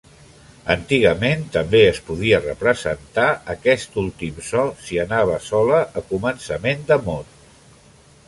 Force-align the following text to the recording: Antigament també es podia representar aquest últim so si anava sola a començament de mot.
Antigament 0.75 1.43
també 1.55 1.81
es 1.89 1.99
podia 2.07 2.39
representar 2.45 3.27
aquest 3.55 3.99
últim 4.03 4.41
so 4.47 4.65
si 4.87 4.99
anava 5.05 5.35
sola 5.49 5.85
a 6.01 6.05
començament 6.15 6.83
de 6.89 6.99
mot. 7.11 7.37